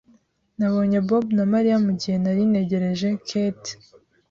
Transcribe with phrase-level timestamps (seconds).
[0.57, 3.71] Nabonye Bob na Mariya mugihe nari ntegereje Kate.